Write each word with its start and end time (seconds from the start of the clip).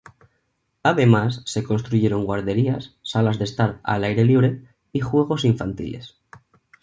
Además, 0.81 1.43
se 1.45 1.63
construyeron 1.63 2.25
guarderías, 2.25 2.97
salas 3.03 3.37
de 3.37 3.45
estar 3.45 3.79
al 3.83 4.03
aire 4.03 4.23
libre 4.25 4.63
y 4.91 5.01
juegos 5.01 5.45
infantiles. 5.45 6.17